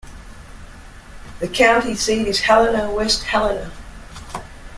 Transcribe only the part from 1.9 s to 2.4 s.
seat is